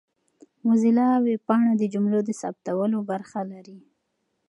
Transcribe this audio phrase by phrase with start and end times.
[0.65, 3.79] موزیلا ویبپاڼه د جملو د ثبتولو برخه لري.